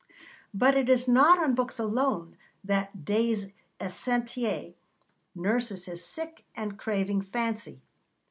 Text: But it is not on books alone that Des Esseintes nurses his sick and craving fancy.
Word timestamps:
But 0.51 0.75
it 0.75 0.89
is 0.89 1.07
not 1.07 1.37
on 1.37 1.53
books 1.53 1.77
alone 1.77 2.35
that 2.63 3.05
Des 3.05 3.51
Esseintes 3.79 4.73
nurses 5.35 5.85
his 5.85 6.03
sick 6.03 6.43
and 6.55 6.79
craving 6.79 7.21
fancy. 7.21 7.83